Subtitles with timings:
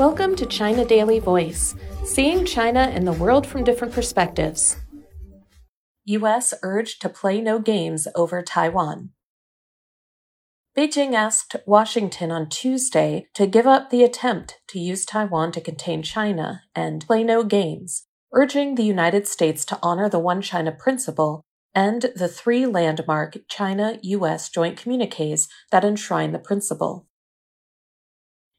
[0.00, 1.74] Welcome to China Daily Voice,
[2.06, 4.78] seeing China and the world from different perspectives.
[6.06, 6.54] U.S.
[6.62, 9.10] urged to play no games over Taiwan.
[10.74, 16.02] Beijing asked Washington on Tuesday to give up the attempt to use Taiwan to contain
[16.02, 21.42] China and play no games, urging the United States to honor the One China principle
[21.74, 27.06] and the three landmark China US joint communiques that enshrine the principle.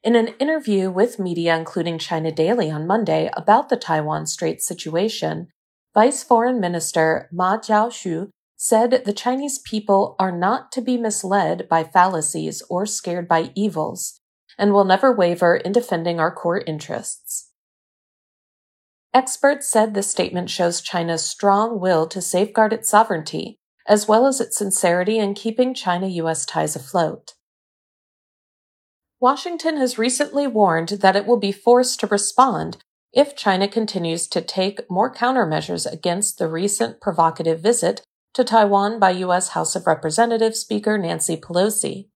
[0.03, 5.49] In an interview with media, including China Daily on Monday, about the Taiwan Strait situation,
[5.93, 11.83] Vice Foreign Minister Ma Zhaoxu said the Chinese people are not to be misled by
[11.83, 14.19] fallacies or scared by evils,
[14.57, 17.51] and will never waver in defending our core interests.
[19.13, 24.41] Experts said this statement shows China's strong will to safeguard its sovereignty, as well as
[24.41, 27.33] its sincerity in keeping China US ties afloat.
[29.21, 32.77] Washington has recently warned that it will be forced to respond
[33.13, 38.01] if China continues to take more countermeasures against the recent provocative visit
[38.33, 39.49] to Taiwan by U.S.
[39.49, 42.07] House of Representatives Speaker Nancy Pelosi.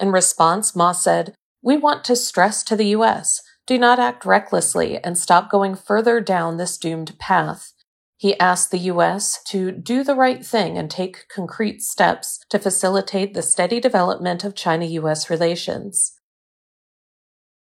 [0.00, 3.40] In response, Ma said, We want to stress to the U.S.
[3.68, 7.72] do not act recklessly and stop going further down this doomed path.
[8.18, 9.42] He asked the U.S.
[9.48, 14.54] to do the right thing and take concrete steps to facilitate the steady development of
[14.54, 15.28] China U.S.
[15.28, 16.12] relations.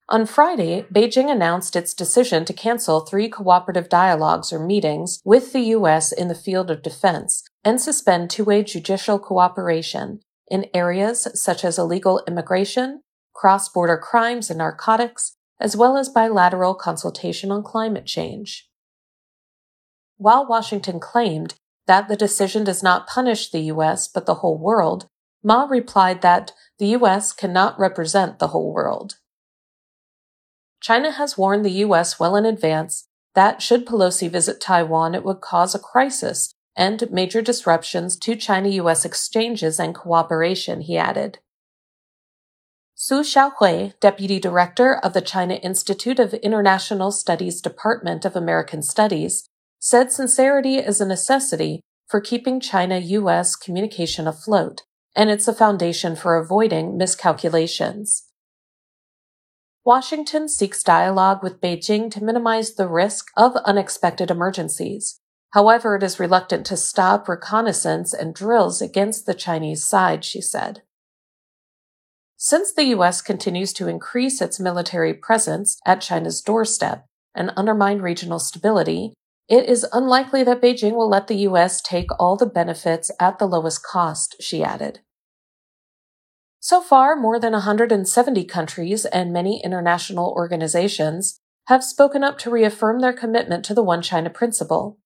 [0.08, 5.60] On Friday, Beijing announced its decision to cancel three cooperative dialogues or meetings with the
[5.60, 6.10] U.S.
[6.10, 11.78] in the field of defense and suspend two way judicial cooperation in areas such as
[11.78, 18.68] illegal immigration, cross border crimes and narcotics, as well as bilateral consultation on climate change.
[20.22, 21.56] While Washington claimed
[21.88, 25.08] that the decision does not punish the U.S., but the whole world,
[25.42, 27.32] Ma replied that the U.S.
[27.32, 29.16] cannot represent the whole world.
[30.80, 32.20] China has warned the U.S.
[32.20, 37.42] well in advance that should Pelosi visit Taiwan, it would cause a crisis and major
[37.42, 39.04] disruptions to China U.S.
[39.04, 41.40] exchanges and cooperation, he added.
[42.94, 49.48] Su Xiaohui, Deputy Director of the China Institute of International Studies Department of American Studies,
[49.84, 54.82] said sincerity is a necessity for keeping China US communication afloat,
[55.16, 58.28] and it's a foundation for avoiding miscalculations.
[59.84, 65.18] Washington seeks dialogue with Beijing to minimize the risk of unexpected emergencies.
[65.50, 70.82] However, it is reluctant to stop reconnaissance and drills against the Chinese side, she said.
[72.36, 73.20] Since the U.S.
[73.20, 77.04] continues to increase its military presence at China's doorstep
[77.34, 79.14] and undermine regional stability,
[79.52, 81.82] it is unlikely that Beijing will let the U.S.
[81.82, 85.00] take all the benefits at the lowest cost, she added.
[86.58, 93.00] So far, more than 170 countries and many international organizations have spoken up to reaffirm
[93.00, 94.98] their commitment to the One China principle.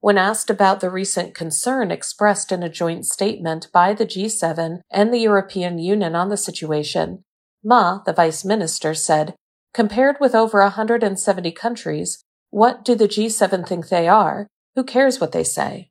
[0.00, 5.10] When asked about the recent concern expressed in a joint statement by the G7 and
[5.10, 7.24] the European Union on the situation,
[7.64, 9.34] Ma, the vice minister, said,
[9.72, 12.22] compared with over 170 countries,
[12.56, 14.46] what do the G7 think they are?
[14.76, 15.90] Who cares what they say?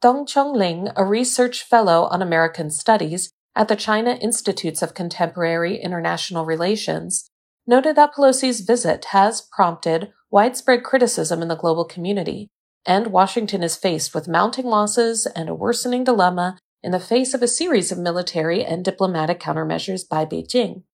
[0.00, 6.46] Dong Chunling, a research fellow on American Studies at the China Institutes of Contemporary International
[6.46, 7.28] Relations,
[7.66, 12.48] noted that Pelosi's visit has prompted widespread criticism in the global community,
[12.86, 17.42] and Washington is faced with mounting losses and a worsening dilemma in the face of
[17.42, 20.84] a series of military and diplomatic countermeasures by Beijing.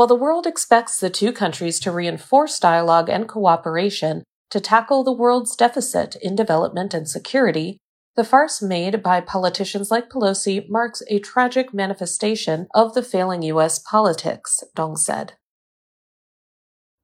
[0.00, 5.12] While the world expects the two countries to reinforce dialogue and cooperation to tackle the
[5.12, 7.76] world's deficit in development and security,
[8.16, 13.78] the farce made by politicians like Pelosi marks a tragic manifestation of the failing U.S.
[13.78, 15.34] politics, Dong said.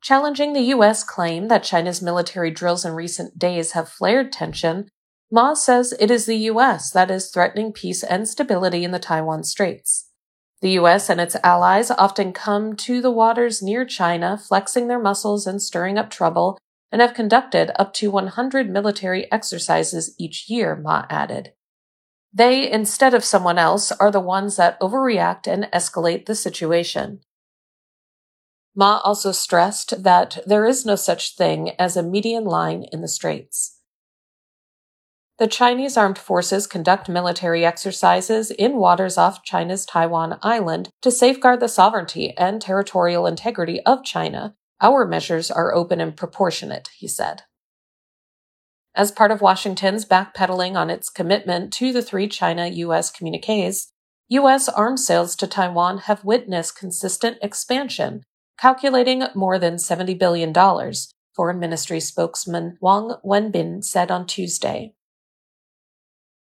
[0.01, 1.05] Challenging the U.S.
[1.05, 4.89] claim that China's military drills in recent days have flared tension,
[5.31, 6.93] Ma says it is the U.S.
[6.93, 10.06] that is threatening peace and stability in the Taiwan Straits.
[10.63, 15.47] The US and its allies often come to the waters near China, flexing their muscles
[15.47, 16.59] and stirring up trouble,
[16.91, 21.53] and have conducted up to 100 military exercises each year, Ma added.
[22.33, 27.21] They, instead of someone else, are the ones that overreact and escalate the situation.
[28.75, 33.09] Ma also stressed that there is no such thing as a median line in the
[33.09, 33.76] straits.
[35.39, 41.61] The Chinese armed forces conduct military exercises in waters off China's Taiwan island to safeguard
[41.61, 44.55] the sovereignty and territorial integrity of China.
[44.81, 47.43] Our measures are open and proportionate, he said.
[48.95, 53.93] As part of Washington's backpedaling on its commitment to the three China US communiques,
[54.29, 54.71] U.S.
[54.71, 58.23] arms sales to Taiwan have witnessed consistent expansion,
[58.59, 60.55] calculating more than $70 billion,
[61.35, 64.95] Foreign Ministry spokesman Wang Wenbin said on Tuesday.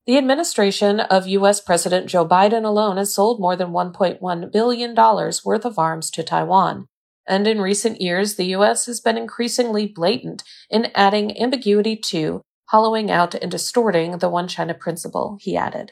[0.07, 1.61] The administration of U.S.
[1.61, 6.87] President Joe Biden alone has sold more than $1.1 billion worth of arms to Taiwan.
[7.27, 8.87] And in recent years, the U.S.
[8.87, 14.75] has been increasingly blatant in adding ambiguity to, hollowing out, and distorting the One China
[14.75, 15.91] principle, he added.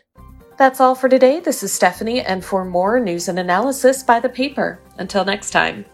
[0.59, 1.41] That's all for today.
[1.41, 4.81] This is Stephanie, and for more news and analysis by the paper.
[4.97, 5.87] Until next time.